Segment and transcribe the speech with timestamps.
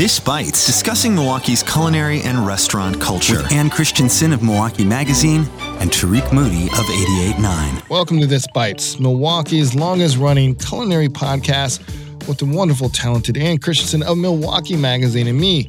[0.00, 3.42] This Bites, discussing Milwaukee's culinary and restaurant culture.
[3.42, 5.42] With Ann Christensen of Milwaukee Magazine
[5.78, 7.90] and Tariq Moody of 88.9.
[7.90, 11.86] Welcome to This Bites, Milwaukee's longest running culinary podcast
[12.26, 15.64] with the wonderful, talented Ann Christensen of Milwaukee Magazine and me,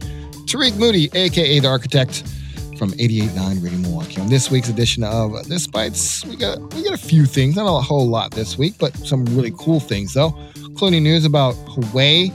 [0.46, 2.24] Tariq Moody, aka The Architect
[2.78, 4.22] from 88.9 Radio Milwaukee.
[4.22, 7.68] On this week's edition of This Bites, we got we got a few things, not
[7.68, 12.32] a whole lot this week, but some really cool things though, including news about Hue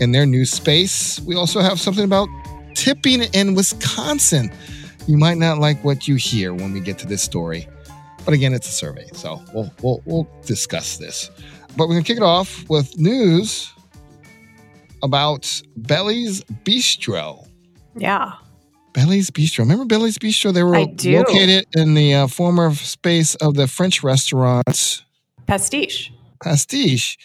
[0.00, 1.20] and their new space.
[1.20, 2.28] We also have something about
[2.74, 4.52] tipping in Wisconsin.
[5.06, 7.68] You might not like what you hear when we get to this story,
[8.24, 11.30] but again, it's a survey, so we'll we'll, we'll discuss this.
[11.76, 13.72] But we're gonna kick it off with news
[15.02, 17.48] about Belly's Bistro.
[17.96, 18.32] Yeah.
[18.92, 19.60] Belly's Bistro.
[19.60, 20.52] Remember Belly's Bistro?
[20.52, 25.02] They were located in the uh, former space of the French restaurant
[25.46, 26.12] Pastiche.
[26.42, 27.18] Pastiche.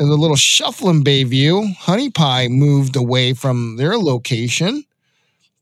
[0.00, 1.76] A little shuffle in Bayview.
[1.76, 4.84] Honey Pie moved away from their location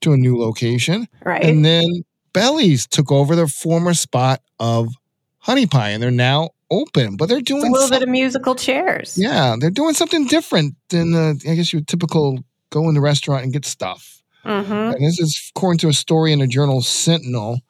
[0.01, 1.43] to a new location, Right.
[1.45, 1.85] and then
[2.33, 4.95] Belly's took over their former spot of
[5.39, 7.17] Honey Pie, and they're now open.
[7.17, 9.19] But they're It's doing a little bit of musical chairs.
[9.19, 12.39] yeah, they're doing something different than uh, I guess your typical
[12.71, 14.23] go in the restaurant and get stuff.
[14.45, 14.73] Mm-hmm.
[14.73, 17.61] And this is according to a story in the journal Sentinel.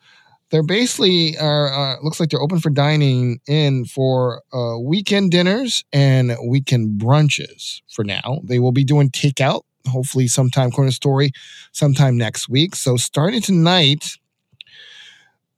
[0.50, 5.84] They're basically are uh, looks like they're open for dining in for uh, weekend dinners
[5.92, 7.82] and weekend brunches.
[7.90, 9.62] For now, they will be doing takeout.
[9.88, 11.32] Hopefully, sometime corner story,
[11.72, 12.74] sometime next week.
[12.77, 14.16] So starting tonight,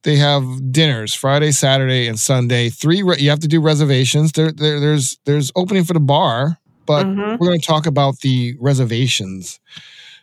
[0.03, 2.69] they have dinners Friday, Saturday, and Sunday.
[2.69, 4.31] Three re- you have to do reservations.
[4.33, 7.39] There, there there's there's opening for the bar, but Mhm.
[7.39, 9.59] we're going to talk about the reservations.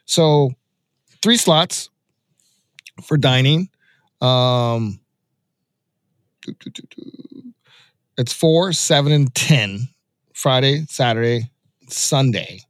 [0.04, 0.52] So,
[1.22, 1.90] three slots
[3.02, 3.68] for dining.
[4.20, 5.00] Um,
[8.16, 9.88] it's four, seven, and ten.
[10.34, 11.50] Friday, Saturday,
[11.88, 12.60] Sunday.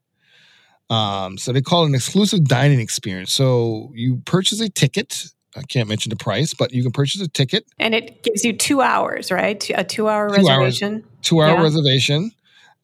[0.89, 3.31] Um, so they call it an exclusive dining experience.
[3.33, 5.25] So you purchase a ticket.
[5.55, 8.55] I can't mention the price, but you can purchase a ticket, And it gives you
[8.55, 9.69] two hours, right?
[9.75, 10.81] A two hour Two hours.
[10.81, 11.05] reservation.
[11.21, 11.63] two hour Yeah.
[11.63, 12.31] reservation.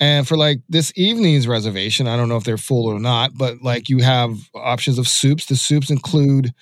[0.00, 3.62] And for like this evening's reservation, I don't know if they're full or not, but
[3.62, 5.46] like you have options of soups.
[5.46, 6.52] The soups include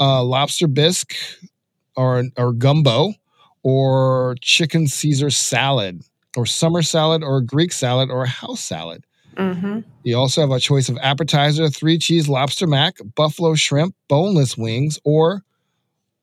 [0.00, 1.14] uh, lobster bisque
[1.96, 3.12] or or gumbo
[3.62, 6.02] or chicken Caesar salad
[6.36, 9.04] or summer salad or Greek salad or a house salad.
[9.36, 9.80] Mm-hmm.
[10.04, 14.98] You also have a choice of appetizer, three cheese lobster mac, buffalo shrimp, boneless wings,
[15.04, 15.42] or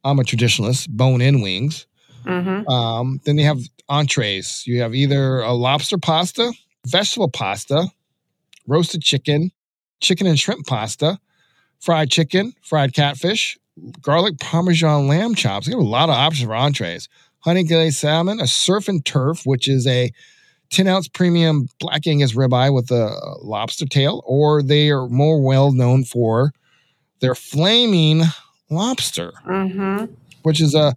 [0.03, 1.87] I'm a traditionalist, bone in wings.
[2.25, 2.69] Mm-hmm.
[2.69, 3.59] Um, then you have
[3.89, 4.63] entrees.
[4.65, 6.53] You have either a lobster pasta,
[6.87, 7.87] vegetable pasta,
[8.67, 9.51] roasted chicken,
[9.99, 11.19] chicken and shrimp pasta,
[11.79, 13.57] fried chicken, fried catfish,
[14.01, 15.67] garlic parmesan lamb chops.
[15.67, 17.09] You have a lot of options for entrees.
[17.39, 20.11] Honey glazed salmon, a surf and turf, which is a
[20.69, 25.71] 10 ounce premium black Angus ribeye with a lobster tail, or they are more well
[25.71, 26.53] known for
[27.19, 28.23] their flaming
[28.69, 30.05] lobster Mm-hmm.
[30.43, 30.95] which is a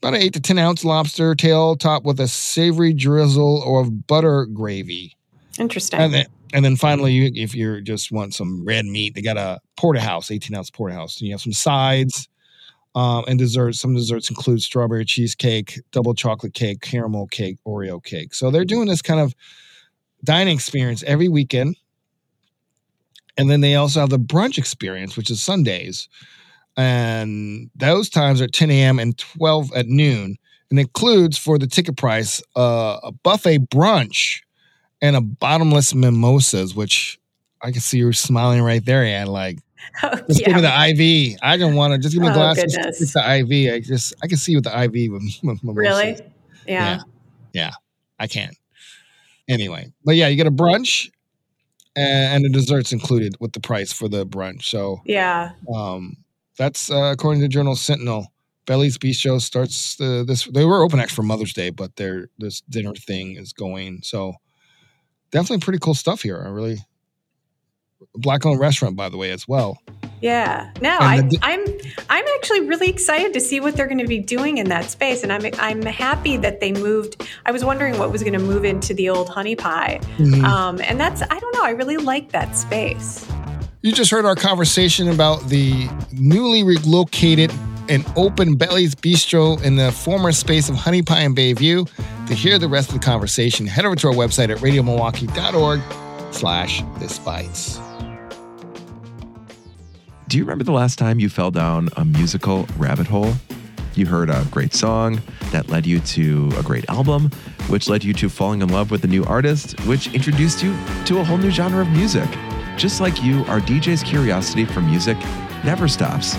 [0.00, 4.46] about an eight to ten ounce lobster tail topped with a savory drizzle of butter
[4.46, 5.16] gravy.
[5.58, 5.98] Interesting.
[6.00, 9.60] And then, and then finally, if you just want some red meat, they got a
[9.76, 11.18] porterhouse, 18 ounce porterhouse.
[11.18, 12.28] And you have some sides
[12.94, 13.80] um, and desserts.
[13.80, 18.34] Some desserts include strawberry cheesecake, double chocolate cake, caramel cake, Oreo cake.
[18.34, 19.34] So they're doing this kind of
[20.24, 21.76] dining experience every weekend.
[23.36, 26.08] And then they also have the brunch experience, which is Sundays.
[26.76, 28.98] And those times are 10 a.m.
[28.98, 30.36] and 12 at noon.
[30.70, 34.42] And includes for the ticket price uh, a buffet brunch
[35.02, 37.18] and a bottomless mimosas, which
[37.62, 39.58] I can see you're smiling right there, and Like,
[40.02, 40.68] Oh, just give me the
[41.32, 41.38] IV.
[41.42, 42.56] I don't want to just give me a Oh, glass.
[42.62, 43.00] Just goodness.
[43.00, 43.72] It's the IV.
[43.74, 45.74] I just I can see with the IV with, mimosas.
[45.76, 46.20] Really?
[46.66, 46.98] Yeah.
[47.52, 47.70] Yeah.
[48.18, 48.50] I can.
[49.48, 51.10] Anyway, but yeah, you get a brunch
[51.96, 54.64] and, and the desserts included with the price for the brunch.
[54.64, 55.52] So Yeah.
[55.74, 56.16] um,
[56.58, 58.26] that's uh, according to Journal Sentinel.
[58.66, 60.44] Belly's Bistro starts uh, this.
[60.44, 64.00] They were open actually for Mother's Day, but their this dinner thing is going.
[64.02, 64.34] So
[65.30, 66.42] definitely pretty cool stuff here.
[66.44, 66.78] I really
[68.14, 69.78] black owned restaurant by the way as well.
[70.20, 70.72] Yeah.
[70.80, 71.60] No, I, the, I'm
[72.10, 75.22] I'm actually really excited to see what they're going to be doing in that space,
[75.22, 77.24] and I'm I'm happy that they moved.
[77.46, 80.42] I was wondering what was going to move into the old honey pie, Mhm.
[80.42, 81.62] um, and that's I don't know.
[81.62, 83.24] I really like that space.
[83.82, 87.52] You just heard our conversation about the newly relocated
[87.88, 91.88] and open Belly's Bistro in the former space of Honey Pie in Bayview.
[92.26, 95.80] To hear the rest of the conversation, head over to our website at radiomilwaukee.org
[96.32, 97.80] slash this bites.
[100.28, 103.32] Do you remember the last time you fell down a musical rabbit hole?
[103.94, 107.30] You heard a great song that led you to a great album,
[107.68, 110.76] which led you to falling in love with a new artist, which introduced you
[111.06, 112.28] to a whole new genre of music.
[112.76, 115.16] Just like you, our DJ's curiosity for music
[115.64, 116.36] never stops.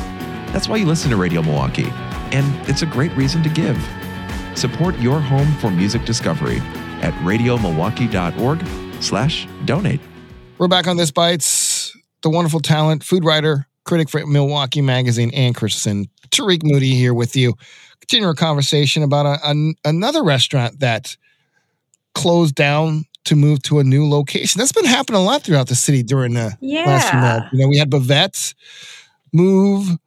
[0.51, 1.92] That's why you listen to Radio Milwaukee,
[2.31, 3.78] and it's a great reason to give.
[4.56, 6.57] Support your home for music discovery
[7.01, 8.66] at radiomilwaukee.org
[9.01, 10.01] slash donate.
[10.57, 11.96] We're back on This Bites.
[12.22, 16.07] The wonderful talent, food writer, critic for Milwaukee Magazine, Ann Christensen.
[16.31, 17.54] Tariq Moody here with you.
[18.02, 21.16] Continue our conversation about a, a, another restaurant that
[22.16, 24.60] closed down to move to a new location.
[24.60, 27.48] That's been happening a lot throughout the city during the last few months.
[27.54, 28.56] You know, we had Bavette
[29.31, 29.98] move.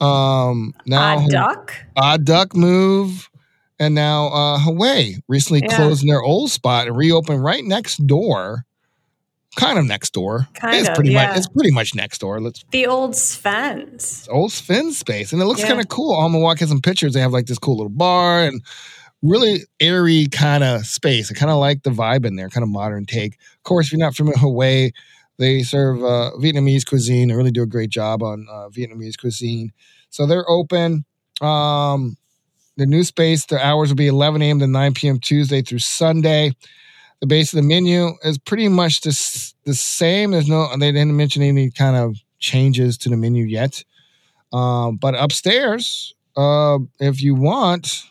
[0.00, 1.74] Um, now Odd duck.
[1.96, 3.30] Odd Duck move,
[3.78, 5.76] and now uh, Hue recently Yeah.
[5.76, 8.64] closed their old spot and reopened right next door.
[9.56, 10.46] Kind of next door.
[10.52, 11.28] Kind it's of, pretty yeah.
[11.28, 11.38] much.
[11.38, 12.40] It's pretty much next door.
[12.40, 14.28] Let's The old Sven's.
[14.30, 15.68] old Sven's space, and it looks Yeah.
[15.68, 16.14] kind of cool.
[16.14, 17.14] OnMilwaukee has some pictures.
[17.14, 18.60] They have like this cool little bar and
[19.22, 21.30] really airy kind of space.
[21.30, 23.32] I kind of like the vibe in there, kind of modern take.
[23.56, 24.90] Of course, if you're not familiar with Hue,
[25.38, 27.28] they serve uh, Vietnamese cuisine.
[27.28, 29.72] They really do a great job on uh, Vietnamese cuisine.
[30.10, 31.04] So they're open.
[31.40, 32.16] Um,
[32.76, 34.58] the new space, the hours will be 11 a.m.
[34.60, 35.18] to 9 p.m.
[35.18, 36.52] Tuesday through Sunday.
[37.20, 40.32] The base of the menu is pretty much the, the same.
[40.32, 43.82] There's no, they didn't mention any kind of changes to the menu yet.
[44.52, 48.04] Um, but upstairs, uh, if you want,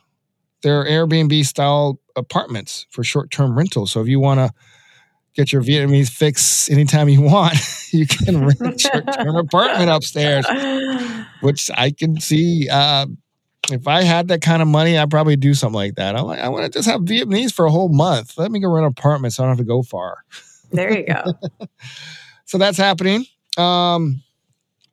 [0.63, 3.85] there are Airbnb style apartments for short term rental.
[3.85, 4.51] So if you want to
[5.35, 7.55] get your Vietnamese fix anytime you want,
[7.91, 10.45] you can rent a term apartment upstairs,
[11.41, 12.67] which I can see.
[12.69, 13.07] Uh,
[13.71, 16.15] if I had that kind of money, I'd probably do something like that.
[16.15, 18.37] I'm like, I want to just have Vietnamese for a whole month.
[18.37, 20.17] Let me go rent an apartment so I don't have to go far.
[20.71, 21.23] There you go.
[22.47, 23.25] So that's happening.
[23.57, 24.21] Um,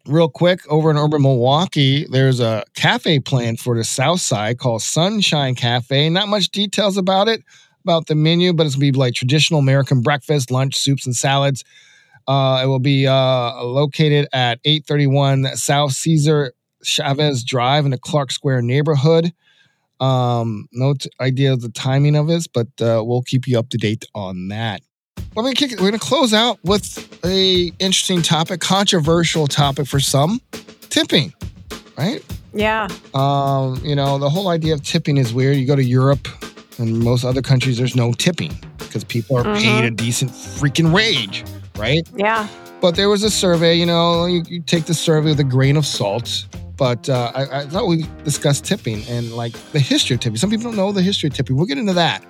[0.07, 4.83] real quick, over in urban Milwaukee, there's a cafe plan for the South Side called
[4.83, 6.09] Sunshine Cafe.
[6.09, 7.43] Not much details about it,
[7.83, 11.65] about the menu, but it's gonna be like traditional American breakfast, lunch, soups, and salads.
[12.27, 16.53] Uh, it will be uh, located at 831 South Cesar
[16.83, 19.33] Chavez Drive in the Clark Square neighborhood.
[20.01, 23.69] Um, no t- idea of the timing of this, but uh, we'll keep you up
[23.71, 24.83] to date on that.
[25.35, 30.41] We're gonna, we're gonna close out with a interesting topic, controversial topic for some,
[30.91, 31.33] tipping.
[31.97, 32.23] Right?
[32.53, 32.89] Yeah.
[33.15, 35.57] Um, you know, the whole idea of tipping is weird.
[35.57, 36.29] You go to Europe
[36.79, 41.45] and most other countries, there's no tipping because people are paid a decent freaking wage,
[41.77, 42.09] right?
[42.17, 42.49] Yeah.
[42.81, 45.77] But there was a survey, you know, you, you take the survey with a grain
[45.77, 46.47] of salt.
[46.77, 50.37] But uh, I, I thought we discussed tipping and like the history of tipping.
[50.37, 51.57] Some people don't know the history of tipping.
[51.57, 52.25] We'll get into that.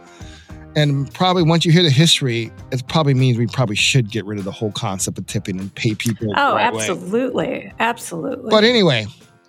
[0.74, 4.38] And probably once you hear the history, it probably means we probably should get rid
[4.38, 6.32] of the whole concept of tipping and pay people.
[6.36, 6.80] Oh, right way.
[6.80, 7.72] absolutely.
[7.78, 8.50] Absolutely.
[8.50, 9.06] But anyway,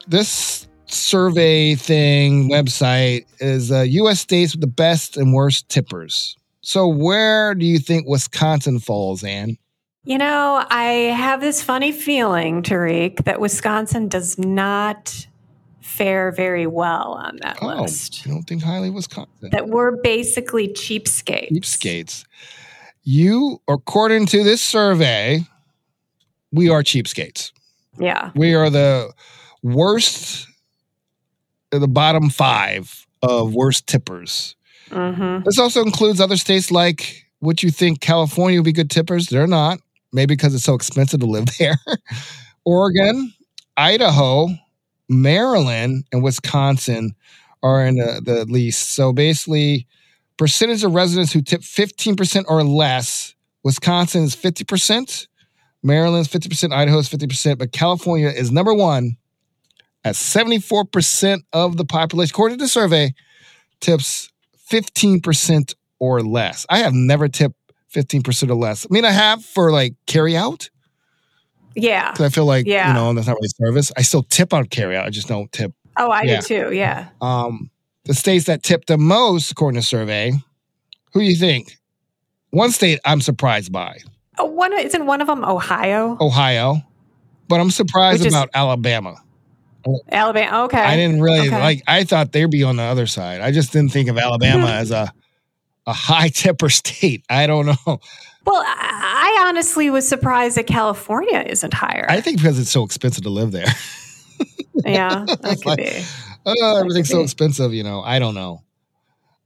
[0.08, 4.20] this survey thing website is uh, U.S.
[4.20, 6.36] states with the best and worst tippers.
[6.62, 9.58] So where do you think Wisconsin falls, Ann?
[10.06, 10.84] You know, I
[11.16, 15.28] have this funny feeling, Tariq, that Wisconsin does not
[15.82, 18.26] fare very well on that Oh, list.
[18.26, 19.50] you don't think highly of Wisconsin?
[19.52, 21.52] That we're basically cheapskates.
[21.52, 22.26] cheapskates.
[23.04, 25.42] You, according to this survey,
[26.52, 27.52] we are cheapskates.
[28.00, 28.32] Yeah.
[28.36, 29.12] We are the
[29.62, 30.48] worst,
[31.80, 34.56] the bottom five of worst tippers.
[34.90, 35.44] Mm-hmm.
[35.46, 39.28] This also includes other states like what you think California would be good tippers.
[39.28, 39.80] They're not,
[40.12, 41.78] maybe because it's so expensive to live there.
[42.66, 43.34] Oregon,
[43.78, 44.48] Idaho,
[45.10, 47.16] Maryland, and Wisconsin
[47.62, 48.94] are in the, the least.
[48.96, 49.88] So basically,
[50.38, 55.28] percentage of residents who tip 15% or less, Wisconsin is 50%,
[55.82, 59.18] Maryland's 50%, Idaho is 50%, but California is number one
[60.06, 63.14] at 74% of the population, according to the survey,
[63.80, 64.30] tips
[64.72, 66.66] 15% or less.
[66.70, 67.56] I have never tipped
[67.94, 68.86] 15% or less.
[68.86, 70.70] I mean, I have for like carry out
[71.76, 72.12] Yeah.
[72.12, 72.88] because I feel like, Yeah.
[72.90, 73.92] you know, that's not really service.
[73.98, 75.06] I still tip on carry out.
[75.06, 75.72] I just don't tip.
[75.98, 76.42] Oh, I Yeah.
[76.42, 76.74] do too.
[76.76, 77.10] Yeah.
[77.22, 77.70] Um,
[78.06, 80.32] the states that tip the most, according to survey,
[81.14, 81.78] who do you think?
[82.50, 84.00] One state I'm surprised by
[84.40, 86.82] Oh, one isn't one of them Ohio, Ohio,
[87.48, 89.23] but I'm surprised Which is- about Alabama.
[90.12, 90.64] Alabama.
[90.66, 90.80] Okay.
[90.80, 91.60] I didn't really Okay.
[91.60, 91.84] like.
[91.88, 93.42] I thought they'd be on the other side.
[93.42, 95.12] I just didn't think of Alabama as a
[95.86, 97.24] a high tipper state.
[97.30, 97.76] I don't know.
[98.46, 102.06] Well, I I honestly was surprised that California isn't higher.
[102.10, 103.68] I think because it's so expensive to live there.
[104.86, 106.04] yeah, that could like- be.
[106.46, 107.24] oh, everything's so be.
[107.24, 107.74] expensive.
[107.74, 108.64] You know, I don't know.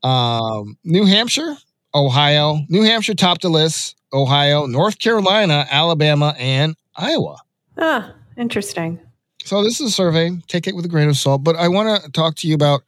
[0.04, 1.56] Um, New Hampshire,
[1.94, 3.96] Ohio, New Hampshire topped the list.
[4.14, 7.38] Ohio, North Carolina, Alabama, and Iowa.
[7.78, 9.00] Ah, interesting.
[9.48, 10.32] So this is a survey.
[10.48, 11.42] Take it with a grain of salt.
[11.42, 12.84] But I want to talk to you about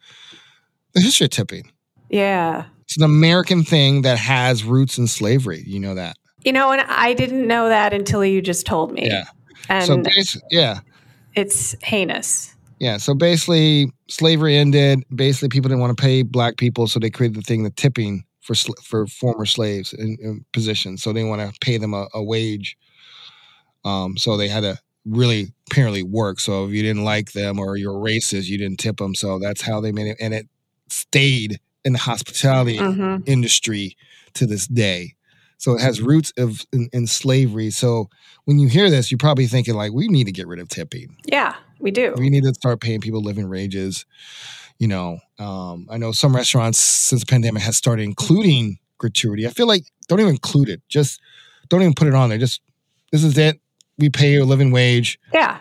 [0.94, 1.72] the history of tipping.
[2.10, 2.66] Yeah.
[2.82, 5.64] It's an American thing that has roots in slavery.
[5.66, 6.18] You know that.
[6.44, 9.08] You know, and I didn't know that until you just told me.
[9.08, 9.24] Yeah.
[9.70, 10.82] And so bas- yeah,
[11.34, 12.54] it's heinous.
[12.80, 12.98] yeah.
[12.98, 15.06] So basically, slavery ended.
[15.16, 18.26] Basically, people didn't want to pay black people, so they created the thing, the tipping
[18.42, 21.04] for sl- for former slaves in, in positions.
[21.04, 22.76] So they want to pay them a, a wage.
[23.86, 26.40] Um, so they had to really apparently work.
[26.40, 29.16] So if you didn't like them or you're racist, you didn't tip them.
[29.16, 30.48] So that's how they made it, and it
[30.90, 33.96] stayed in the hospitality hmm industry
[34.34, 35.16] to this day.
[35.58, 37.70] So it has roots of in, in slavery.
[37.70, 38.10] So
[38.46, 41.18] when you hear this, you're probably thinking like, we need to get rid of tipping.
[41.26, 42.14] Yeah, we do.
[42.18, 44.06] We need to start paying people living wages.
[44.78, 49.46] You know, um, I know some restaurants since the pandemic has started including gratuity.
[49.46, 50.82] I feel like don't even include it.
[50.88, 51.20] Just
[51.68, 52.38] don't even put it on there.
[52.38, 52.62] Just
[53.12, 53.60] this is it.
[54.00, 55.20] We pay you a living wage.
[55.34, 55.60] yeah,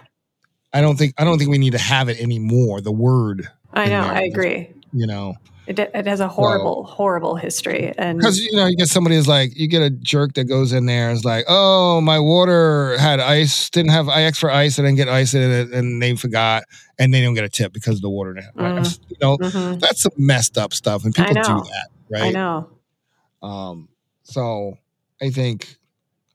[0.73, 2.81] I don't think I don't think we need to have it anymore.
[2.81, 4.01] The word, I know.
[4.03, 4.71] I agree.
[4.93, 5.35] you know,
[5.67, 7.93] It, it has a horrible, horrible history.
[7.99, 10.73] And because you know you get somebody who's like you get a jerk that goes
[10.73, 14.51] in there and is like, oh, my water had ice, didn't have I asked for
[14.51, 16.63] ice, I didn't get ice in it, and they forgot,
[16.99, 18.35] and they don't get a tip because of the water.
[18.35, 18.99] didn't.
[19.09, 19.81] You know, Mhm.
[19.81, 22.23] that's some messed up stuff, and people do that, right?
[22.25, 22.69] I know.
[23.43, 23.89] Um,
[24.23, 24.79] so
[25.23, 25.78] I think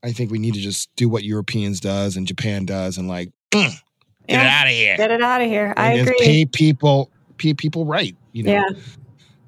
[0.04, 3.32] I think we need to just do what Europeans does and Japan does, and like
[3.52, 3.72] get
[4.28, 4.98] it out of here.
[4.98, 5.74] Get it out of here.
[5.78, 6.26] I and just agree.
[6.26, 8.16] pay people, pay people right.
[8.32, 8.52] You know.
[8.52, 8.70] Yeah.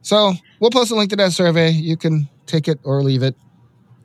[0.01, 1.71] So we'll post a link to that survey.
[1.71, 3.35] You can take it or leave it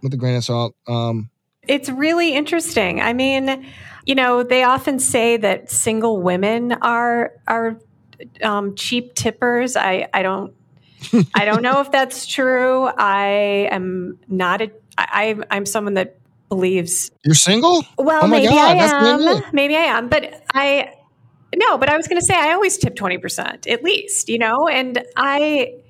[0.03, 0.75] with a grain of salt.
[0.89, 1.31] Um,
[1.69, 3.01] It's really interesting.
[3.01, 3.67] I mean,
[4.07, 7.79] you know, they often say that single women are are
[8.43, 9.77] um, cheap tippers.
[9.77, 10.55] I I don't
[11.35, 12.87] I don't know if that's true.
[12.87, 16.20] I am not a I I'm someone that
[16.51, 17.83] believes you're single?
[17.97, 20.93] well Oh maybe God, I am maybe I am but I
[21.57, 24.69] no but I was going to say I always tip 20% at least you know
[24.69, 25.81] and I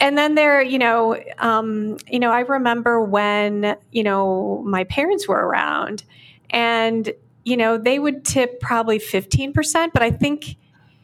[0.00, 5.26] and then there you know um, you know i remember when you know my parents
[5.28, 6.04] were around
[6.50, 7.12] and
[7.44, 10.56] you know they would tip probably 15% but i think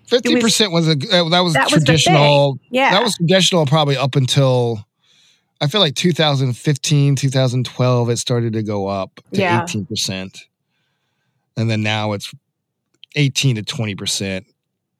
[0.06, 2.52] Fifty percent was a uh, that was that traditional.
[2.54, 2.60] thing.
[2.72, 4.86] yeah That was traditional probably up until
[5.64, 8.10] I feel like 2015, 2012.
[8.10, 9.62] It started to go up to Yeah.
[9.62, 10.46] eighteen percent,
[11.56, 12.32] and then now it's
[13.16, 14.46] eighteen to twenty percent.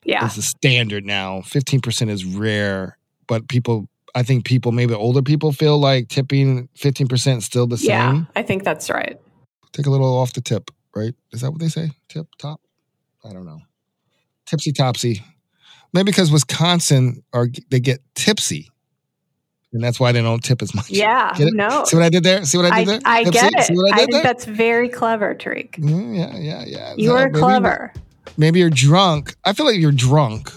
[0.05, 1.43] yeah is the standard now.
[1.43, 6.69] Fifteen percent is rare, but people, I think people, maybe older people, feel like tipping
[6.75, 7.89] fifteen percent is still the same.
[7.91, 9.19] yeah i think that's right
[9.73, 11.13] Take a little off the tip, right?
[11.33, 11.91] Is that what they say?
[12.09, 12.61] Tip top?
[13.25, 13.59] I don't know.
[14.47, 15.21] Tipsy topsy.
[15.93, 18.71] Maybe because Wisconsin are they get tipsy,
[19.75, 20.89] and that's why they don't tip as much.
[20.91, 22.45] yeah no See what I did there?
[22.45, 23.01] See what I did there?
[23.05, 24.23] I get See it what I i think there?
[24.23, 26.95] that's very clever tariq Mm, yeah, yeah, yeah.
[26.97, 27.93] you So are maybe- clever
[28.37, 29.35] Maybe you're drunk.
[29.45, 30.51] I feel like you're drunk,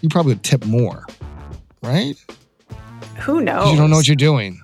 [0.00, 1.06] you probably would tip more,
[1.82, 2.14] right?
[3.18, 3.70] who knows?
[3.70, 4.60] you don't know what you're doing.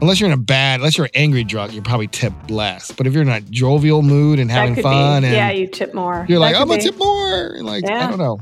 [0.00, 2.90] Unless you're in a bad, unless you're angry drunk, you probably tip less.
[2.92, 5.28] But if you're in a jovial mood and having fun, be.
[5.28, 7.46] and yeah you tip more you're That like, I'm gonna tip more.
[7.54, 8.38] And like, I don't know.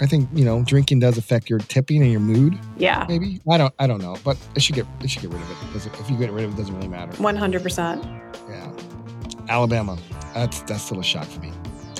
[0.00, 2.58] I think you know, drinking does affect your tipping and your mood.
[2.76, 3.74] yeah Maybe I don't.
[3.78, 4.16] I don't know.
[4.24, 4.86] But it should get.
[5.02, 5.86] It should get rid of it.
[5.86, 7.12] It- If you get rid of it, it doesn't really matter.
[7.12, 8.72] 100% Yeah.
[9.48, 9.98] Alabama.
[10.34, 11.52] That's that's still a shock for me.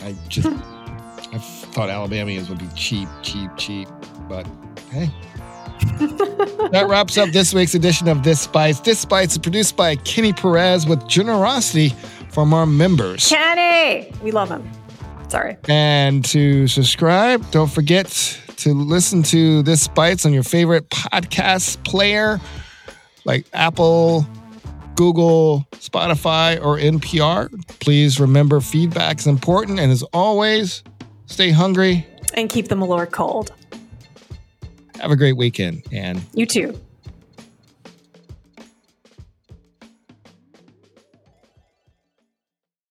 [0.04, 0.46] I just
[1.32, 3.88] I thought Alabamians would be cheap, cheap, cheap.
[4.28, 4.46] But
[4.90, 5.10] hey.
[6.72, 8.80] that wraps up this week's edition of This Bites.
[8.80, 11.90] This Bites is produced by Kenny Perez with generosity
[12.30, 13.28] from our members.
[13.28, 14.68] kenny we love him
[15.28, 18.06] sorry And to subscribe, don't forget
[18.58, 22.40] to listen to This Bites on your favorite podcast player
[23.24, 24.26] like Apple,
[24.96, 27.50] Google, Spotify, or NPR.
[27.80, 29.78] Please remember feedback is important.
[29.78, 30.82] And as always,
[31.26, 32.06] stay hungry.
[32.34, 33.52] and keep the malort cold
[35.00, 35.82] Have a great weekend.
[35.92, 36.78] And you too